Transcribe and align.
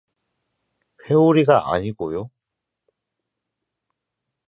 회오리가 1.07 1.71
아니고요? 1.71 2.31